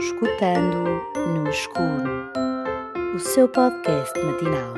Escutando 0.00 1.02
no 1.14 1.50
Escuro 1.50 2.32
o 3.14 3.18
seu 3.18 3.46
podcast 3.50 4.18
matinal. 4.18 4.72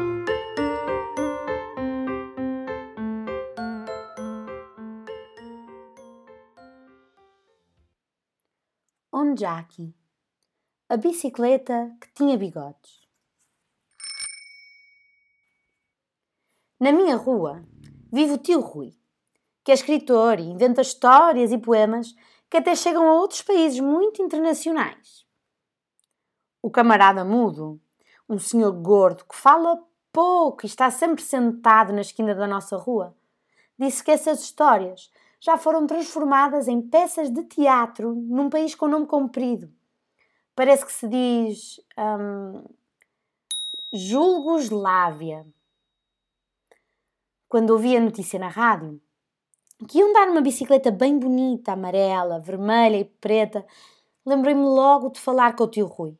On 9.12 9.36
Jackie 9.36 9.94
a 10.88 10.96
bicicleta 10.96 11.96
que 12.00 12.12
tinha 12.14 12.36
bigodes. 12.36 13.06
Na 16.80 16.90
minha 16.90 17.14
rua 17.14 17.64
vive 18.12 18.32
o 18.32 18.38
tio 18.38 18.58
Rui, 18.58 18.92
que 19.62 19.70
é 19.70 19.74
escritor 19.74 20.40
e 20.40 20.42
inventa 20.42 20.82
histórias 20.82 21.52
e 21.52 21.58
poemas 21.58 22.12
que 22.52 22.58
até 22.58 22.76
chegam 22.76 23.08
a 23.08 23.14
outros 23.14 23.40
países 23.40 23.80
muito 23.80 24.20
internacionais. 24.20 25.24
O 26.60 26.70
camarada 26.70 27.24
mudo, 27.24 27.80
um 28.28 28.38
senhor 28.38 28.70
gordo 28.72 29.24
que 29.24 29.34
fala 29.34 29.82
pouco 30.12 30.62
e 30.62 30.66
está 30.66 30.90
sempre 30.90 31.22
sentado 31.22 31.94
na 31.94 32.02
esquina 32.02 32.34
da 32.34 32.46
nossa 32.46 32.76
rua, 32.76 33.16
disse 33.78 34.04
que 34.04 34.10
essas 34.10 34.42
histórias 34.42 35.10
já 35.40 35.56
foram 35.56 35.86
transformadas 35.86 36.68
em 36.68 36.82
peças 36.82 37.30
de 37.30 37.42
teatro 37.44 38.14
num 38.14 38.50
país 38.50 38.74
com 38.74 38.86
nome 38.86 39.06
comprido. 39.06 39.72
Parece 40.54 40.84
que 40.84 40.92
se 40.92 41.08
diz. 41.08 41.80
Hum, 41.96 42.64
Julgoslávia 43.94 45.46
quando 47.48 47.70
ouvi 47.70 47.96
a 47.96 48.00
notícia 48.00 48.38
na 48.38 48.48
rádio, 48.48 49.00
que 49.86 49.98
iam 49.98 50.12
dar 50.12 50.26
numa 50.26 50.40
bicicleta 50.40 50.90
bem 50.90 51.18
bonita, 51.18 51.72
amarela, 51.72 52.40
vermelha 52.40 52.98
e 52.98 53.04
preta, 53.04 53.66
lembrei-me 54.24 54.62
logo 54.62 55.10
de 55.10 55.20
falar 55.20 55.56
com 55.56 55.64
o 55.64 55.68
tio 55.68 55.86
Rui. 55.86 56.16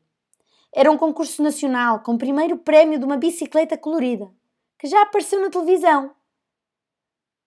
Era 0.73 0.91
um 0.91 0.97
concurso 0.97 1.41
nacional 1.43 1.99
com 2.01 2.15
o 2.15 2.17
primeiro 2.17 2.57
prémio 2.57 2.97
de 2.97 3.05
uma 3.05 3.17
bicicleta 3.17 3.77
colorida, 3.77 4.29
que 4.79 4.87
já 4.87 5.03
apareceu 5.03 5.39
na 5.39 5.49
televisão. 5.49 6.15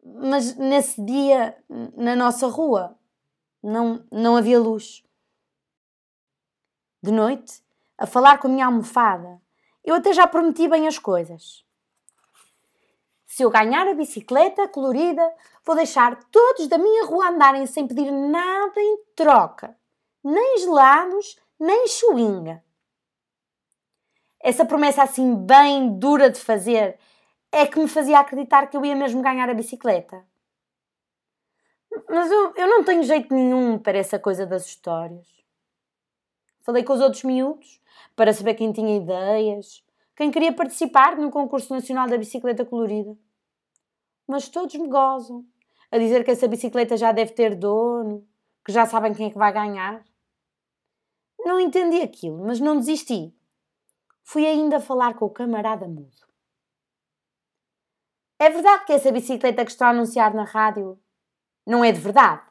Mas 0.04 0.56
nesse 0.56 1.04
dia, 1.04 1.56
na 1.96 2.14
nossa 2.14 2.46
rua, 2.46 2.96
não, 3.60 4.04
não 4.12 4.36
havia 4.36 4.60
luz. 4.60 5.02
De 7.02 7.10
noite, 7.10 7.60
a 7.98 8.06
falar 8.06 8.38
com 8.38 8.46
a 8.46 8.50
minha 8.50 8.66
almofada, 8.66 9.40
eu 9.84 9.96
até 9.96 10.12
já 10.12 10.26
prometi 10.26 10.68
bem 10.68 10.86
as 10.86 10.98
coisas. 10.98 11.65
Se 13.36 13.42
eu 13.42 13.50
ganhar 13.50 13.86
a 13.86 13.92
bicicleta 13.92 14.66
colorida, 14.66 15.22
vou 15.62 15.76
deixar 15.76 16.24
todos 16.30 16.68
da 16.68 16.78
minha 16.78 17.04
rua 17.04 17.28
andarem 17.28 17.66
sem 17.66 17.86
pedir 17.86 18.10
nada 18.10 18.80
em 18.80 18.96
troca, 19.14 19.76
nem 20.24 20.56
gelados, 20.56 21.38
nem 21.60 21.86
chuinga. 21.86 22.64
Essa 24.40 24.64
promessa 24.64 25.02
assim 25.02 25.34
bem 25.34 25.98
dura 25.98 26.30
de 26.30 26.40
fazer 26.40 26.98
é 27.52 27.66
que 27.66 27.78
me 27.78 27.86
fazia 27.86 28.20
acreditar 28.20 28.68
que 28.68 28.76
eu 28.78 28.82
ia 28.82 28.96
mesmo 28.96 29.20
ganhar 29.20 29.50
a 29.50 29.54
bicicleta. 29.54 30.26
Mas 32.08 32.30
eu, 32.30 32.54
eu 32.56 32.66
não 32.68 32.84
tenho 32.84 33.02
jeito 33.02 33.34
nenhum 33.34 33.78
para 33.78 33.98
essa 33.98 34.18
coisa 34.18 34.46
das 34.46 34.64
histórias. 34.64 35.26
Falei 36.62 36.82
com 36.82 36.94
os 36.94 37.02
outros 37.02 37.22
miúdos 37.22 37.82
para 38.16 38.32
saber 38.32 38.54
quem 38.54 38.72
tinha 38.72 38.96
ideias, 38.96 39.84
quem 40.16 40.30
queria 40.30 40.54
participar 40.54 41.18
no 41.18 41.30
concurso 41.30 41.74
nacional 41.74 42.08
da 42.08 42.16
bicicleta 42.16 42.64
colorida. 42.64 43.14
Mas 44.26 44.48
todos 44.48 44.74
me 44.74 44.88
gozam, 44.88 45.44
a 45.90 45.98
dizer 45.98 46.24
que 46.24 46.30
essa 46.30 46.48
bicicleta 46.48 46.96
já 46.96 47.12
deve 47.12 47.32
ter 47.32 47.54
dono, 47.54 48.26
que 48.64 48.72
já 48.72 48.86
sabem 48.86 49.14
quem 49.14 49.28
é 49.28 49.30
que 49.30 49.38
vai 49.38 49.52
ganhar. 49.52 50.04
Não 51.38 51.60
entendi 51.60 52.02
aquilo, 52.02 52.44
mas 52.44 52.58
não 52.58 52.76
desisti. 52.76 53.32
Fui 54.24 54.44
ainda 54.44 54.80
falar 54.80 55.14
com 55.14 55.26
o 55.26 55.30
camarada 55.30 55.86
mudo. 55.86 56.26
É 58.38 58.50
verdade 58.50 58.84
que 58.84 58.92
essa 58.92 59.12
bicicleta 59.12 59.64
que 59.64 59.70
está 59.70 59.86
a 59.86 59.90
anunciar 59.90 60.34
na 60.34 60.44
rádio 60.44 61.00
não 61.66 61.84
é 61.84 61.92
de 61.92 62.00
verdade? 62.00 62.42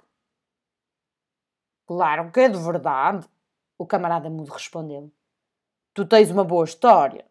Claro 1.85 2.31
que 2.31 2.39
é 2.39 2.49
de 2.49 2.57
verdade, 2.57 3.29
o 3.77 3.85
camarada 3.85 4.29
mudo 4.29 4.51
respondeu. 4.51 5.11
Tu 5.93 6.05
tens 6.05 6.31
uma 6.31 6.43
boa 6.43 6.65
história. 6.65 7.29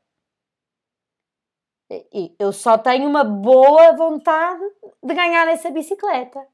E 2.12 2.34
eu 2.38 2.53
só 2.53 2.78
tenho 2.78 3.09
uma 3.09 3.25
boa 3.25 3.93
vontade 3.97 4.65
de 5.03 5.15
ganhar 5.15 5.47
essa 5.49 5.71
bicicleta. 5.71 6.47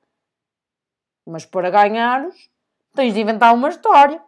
Mas 1.26 1.44
para 1.46 1.70
ganhares, 1.70 2.50
tens 2.94 3.14
de 3.14 3.20
inventar 3.20 3.54
uma 3.54 3.68
história. 3.68 4.22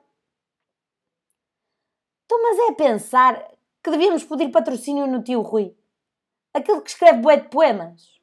Então, 2.24 2.42
mas 2.42 2.58
é 2.58 2.72
pensar 2.72 3.52
que 3.82 3.90
devíamos 3.90 4.24
pedir 4.24 4.50
patrocínio 4.50 5.06
no 5.06 5.22
tio 5.22 5.42
Rui. 5.42 5.76
Aquele 6.54 6.80
que 6.80 6.90
escreve 6.90 7.20
bué 7.20 7.36
de 7.36 7.48
poemas. 7.48 8.20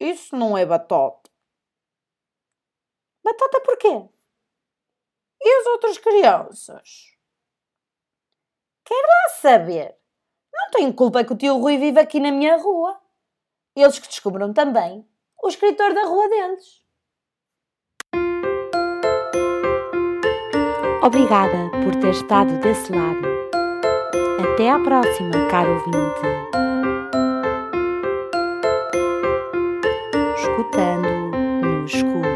Isso 0.00 0.36
não 0.36 0.56
é 0.56 0.64
batota. 0.66 1.30
Batota 3.22 3.60
porquê? 3.60 4.08
E 5.40 5.60
as 5.60 5.66
outras 5.66 5.98
crianças? 5.98 7.16
Quer 8.84 8.94
lá 8.94 9.28
saber. 9.40 9.96
Não 10.58 10.70
tenho 10.72 10.92
culpa 10.92 11.22
que 11.22 11.32
o 11.32 11.36
tio 11.36 11.56
Rui 11.58 11.78
viva 11.78 12.00
aqui 12.00 12.18
na 12.18 12.32
minha 12.32 12.56
rua. 12.56 12.98
Eles 13.76 13.98
que 13.98 14.08
descobram 14.08 14.52
também 14.52 15.06
o 15.42 15.48
escritor 15.48 15.94
da 15.94 16.04
rua 16.04 16.28
deles. 16.28 16.82
Obrigada 21.00 21.70
por 21.84 21.94
ter 22.00 22.10
estado 22.10 22.58
desse 22.58 22.92
lado. 22.92 23.26
Até 24.42 24.68
à 24.68 24.78
próxima, 24.80 25.48
caro 25.48 25.74
ouvinte. 25.74 26.20
Escutando 30.36 31.08
no 31.62 31.84
escuro. 31.86 32.27